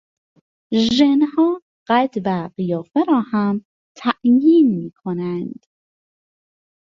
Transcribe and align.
ژنها 0.95 1.61
قد 1.87 2.13
و 2.25 2.49
قیافه 2.57 3.03
را 3.07 3.19
هم 3.19 3.65
تعیین 3.97 4.75
میکنند. 4.75 5.65